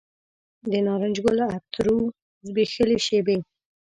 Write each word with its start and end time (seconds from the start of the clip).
د 0.71 0.73
نارنج 0.85 1.17
ګل 1.25 1.37
عطرو 1.53 1.97
زبیښلې 2.47 2.97
شیبې 3.05 3.37